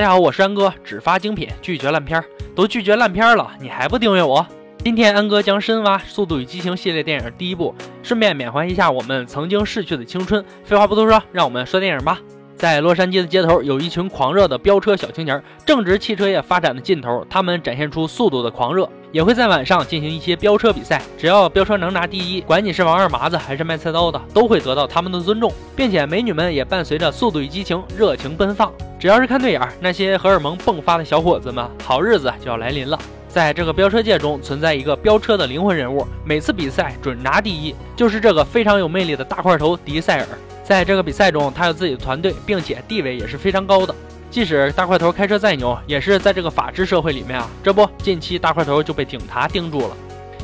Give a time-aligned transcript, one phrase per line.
[0.00, 2.24] 大家好，我是安哥，只发精品，拒绝烂片儿。
[2.54, 4.46] 都拒绝烂片儿了，你还不订阅我？
[4.78, 10.42] 今天安哥将深挖《速度与激情》系列电影第一部，顺便缅怀一下我们曾经逝去的青春。
[10.64, 12.18] 废话不多说，让我们说电影吧。
[12.60, 18.86] 在洛杉矶的街头，有一群狂热的飙车小青年，正值汽车业发展的尽头，他们展现出速度的狂热。
[19.12, 28.70] 也会在晚上进行一些飙车比赛，只要飙车能拿第一，管你是王二麻子还是卖菜刀的，都会得到他们的尊重，并且美女们也伴随着《速度与激情》热情奔放。
[28.98, 32.98] 只要是看对眼儿，那些荷尔蒙迸发的小伙子们，好日子就要来临了。
[33.26, 40.26] 在这个飙车界中，存在一个飙车的灵魂人物，每次比赛准拿第一，就是这个非常有魅力的大块头迪塞尔。
[40.70, 43.92] 在这个比赛中，他有自己的团队，并且地位也是非常高的。
[44.30, 47.50] 即使大块头开车再牛，也是在这个法治社会里面啊。
[47.60, 49.96] 这不，近期大块头就被警察盯住了，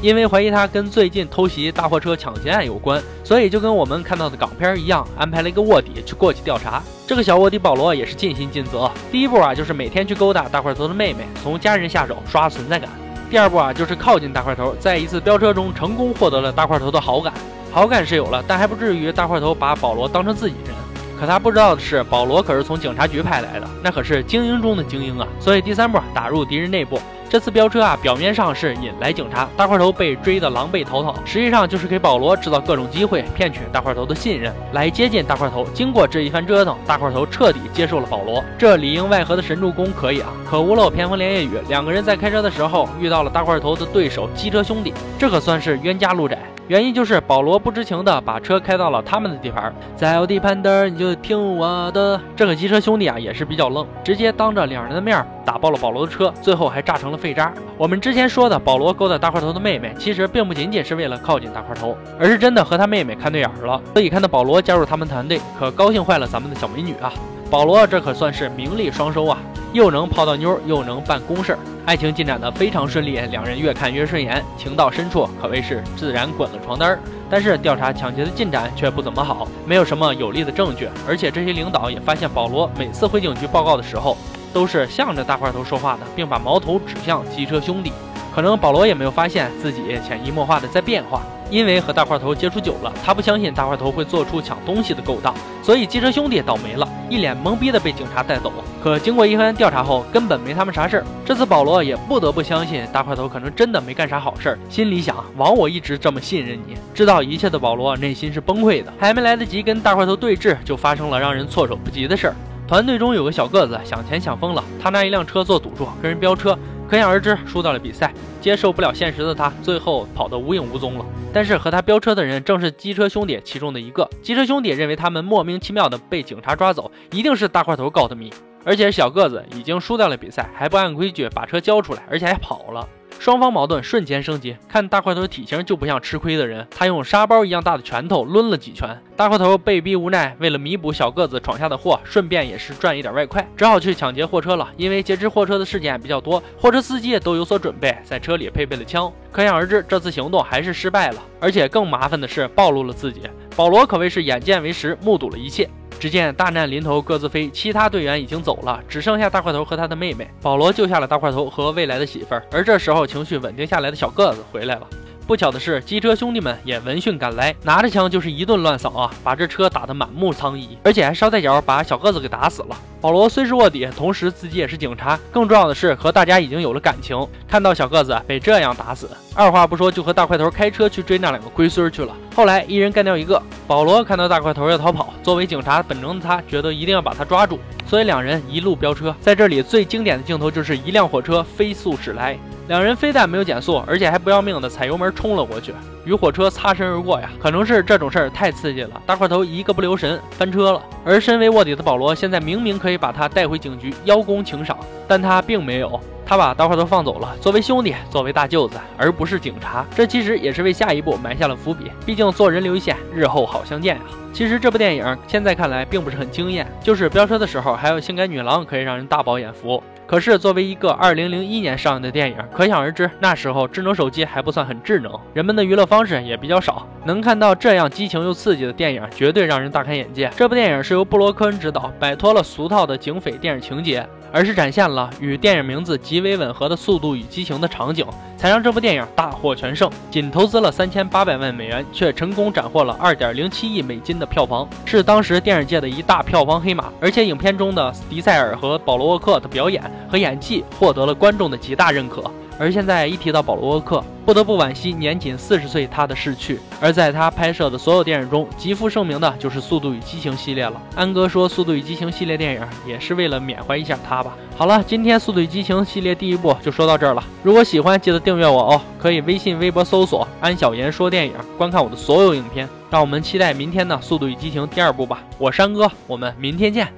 [0.03, 6.83] 因为怀疑他跟最近偷袭大货车抢劫案有关，所以就跟我们看到的港片一样，安排了一个卧底去过去调查。
[7.07, 8.91] 这个小卧底保罗也是尽心尽责。
[9.13, 12.91] 第一步啊，就是每天去勾搭大块头的妹妹，从家人下手刷存在感。
[13.31, 17.33] 第二步啊，就是靠近大块头，在一次飙车中成功获得了大块头的好感。
[17.77, 20.75] 好感是有了，但还不至于大块头把保罗当成自己人。
[21.21, 25.29] 可他不知道的是，保罗可是从警察局派来的，那可是精英中的精英啊！
[25.39, 35.63] 所以第三步打入敌人内部，这次飙车啊，表面上是引来警察，大块头被追得狼狈逃跑，实际上就是给保罗制造各种机会，骗取大块头的信任，来接近大块头。
[35.75, 40.33] 经过这一番折腾，大块头彻底接受了保罗，这里应外合的神助攻可以啊！
[40.49, 46.39] 可屋漏偏逢连夜雨，两个人在开车的时候遇到了大块头的对手机车兄弟，这可算是冤家路窄。
[46.69, 52.21] 原因就是保罗不知情的把车开到了他们的地盘，在我地盘的你就听我的。
[52.35, 57.55] 这个机车兄弟啊也是比较愣，直接当着两人的面打爆了保罗的车，最后还炸成了废渣。
[57.79, 67.13] 我们之前说的保罗勾搭大块头的妹妹，其实并不仅仅是为了靠近大块头，而是真的和他妹妹看对眼了，所以看到保罗加入他们团队，可高兴坏了咱们的小美女啊！
[67.49, 69.39] 保罗这可算是名利双收啊，
[69.77, 76.99] 又能泡到妞，又能办公事儿，爱情进展的非常顺利，两人越看越顺眼，情到深处可谓是自然滚了床单儿。
[77.29, 84.17] 但是调查抢劫的进展却不怎么好，没有什么有力的证据，而且这些领导也发现保罗每次回警局报告的时候，
[84.51, 87.93] 都是向着大块头说话的，并把矛头指向机车兄弟。
[88.37, 98.53] 可能保罗也没有发现自己潜移默化的在变化，因为和大块头接触久了，他不相信大块头会做出抢东西的勾当，所以机车兄弟倒霉了，一脸懵逼的被警察带走。
[98.85, 101.07] 可经过一番调查后，根本没他们啥事儿。
[101.25, 106.77] 这次保罗也不得不相信大块头可能真的没干啥好事儿，心里想：枉我一直这么信任你。
[106.93, 112.37] 知道一切的保罗内心是崩溃的，还没来得及跟大块头对峙，就发生了让人措手不及的事儿。
[112.69, 116.59] 团队中有个小个子想钱想疯了，他拿一辆车做赌注，跟人飙车。
[116.89, 121.05] 可想而知，输掉了比赛，接受不了现实的他，最后跑得无影无踪了。
[121.33, 124.09] 但是和他飙车的人正是机车兄弟其中的一个。
[124.23, 128.33] 机车兄弟认为他们莫名其妙的被警察抓走，一定是大块头告的密。
[128.67, 132.89] 而且小个子已经输掉了比赛，还不按规矩把车交出来，而且还跑了。
[133.21, 139.01] 双方矛盾瞬间升级，看大块头体型就不像吃亏的人，他用沙包一样大的拳头抡了几拳。
[139.15, 144.69] 大块头被逼无奈，为了弥补小个子闯下的祸，顺便也是赚一点外快，只好去抢劫货车了。
[144.77, 149.11] 因为劫持货车的事件比较多，货车司机也都有所准备，在车里配备了枪。
[149.31, 153.23] 可想而知，这次行动还是失败了，而且更麻烦的是暴露了自己。
[153.55, 155.71] 保罗可谓是眼见为实，目睹了一切。
[155.99, 160.29] 只见大难临头各自飞，其他队员已经走了，只剩下大块头和他的妹妹。
[160.43, 164.87] 保罗救下了大块头和未来的媳妇儿，而这时候情绪稳定下来的小个子回来了。
[165.27, 172.77] 不巧的是，机车兄弟们也闻讯赶来，拿着枪就是一顿乱扫啊，把这车打得满目疮痍，而且还捎带脚把小个子给打死了。
[173.07, 177.17] 保罗虽是卧底，同时自己也是警察，更重要的是和大家已经有了感情。
[177.47, 182.13] 看到小个子被这样打死，二话不说就和大块头开车去追那两个龟孙去了。
[182.35, 189.15] 后来一人干掉一个，保罗看到大块头要逃跑，作为警察本能的他觉得一定要把他抓住，所以两人一路飙车。
[189.21, 192.37] 在这里最经典的镜头就是一辆火车飞速驶来。
[192.69, 195.73] 两人非但没有减速，而且还不要命的踩油门冲了过去，
[196.05, 197.31] 与火车擦身而过呀！
[197.41, 200.83] 可能是这种事儿太刺激了，大块头一个不留神翻车了。
[201.05, 204.77] 而身为卧底的保罗，现在明明可以把他带回警局邀功请赏，
[205.07, 206.01] 但他并没有。
[206.29, 209.87] 他把大块头放走了，作为兄弟，作为大舅子，而不是警察。
[209.95, 211.91] 这其实也是为下一步埋下了伏笔。
[212.05, 214.03] 毕竟做人留一线，日后好相见呀。
[214.33, 219.83] 其实这部电影现在看来并不是很惊艳，就是飙车的时候还有性感女郎可以让人大饱眼福。
[220.05, 225.97] 可是作为一个2001年上映的电影，可想而知，那时候智能手机还不算很智能，人们的娱乐方。
[225.97, 230.31] 方式也比较少，能看到这样激情又刺激的电影，绝对让人大开眼界。
[230.37, 234.07] 这部电影是由布罗科恩执导，摆脱了俗套的警匪电影情节。
[234.33, 238.07] 而是展现了与电影名字极为吻合的《速度与激情》的场景，
[238.37, 239.91] 才让这部电影大获全胜。
[240.11, 246.93] 仅投资了三千八百万美元，却成功斩获了二点零七亿美金的票房，是当时电影界的一大票房黑马。
[247.01, 252.23] 而且影片中的迪塞尔和保罗沃克的表演和演技获得了观众的极大认可。
[252.59, 256.59] 而现在一提到保罗沃克，不得不惋惜年仅四十岁他的逝去。
[256.81, 260.81] 而在他拍摄的所有电影中，极负盛名的就是《速度与激情》系列了。
[260.95, 264.37] 安哥说，《速度与激情》系列电影也是为了缅怀一下他吧。
[264.57, 267.23] 好了，今天《速度与激情》系列第一部就说到这儿了。
[267.43, 268.81] 如果喜欢，记得订阅我哦。
[268.99, 272.69] 可以微信、微博搜索“安小言说电影”，观看我的所有影片。
[272.89, 275.23] 让我们期待明天的《速度与激情》第二部吧。
[275.39, 276.97] 我山哥，我们明天见。